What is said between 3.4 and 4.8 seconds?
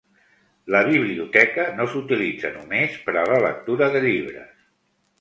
lectura de llibres.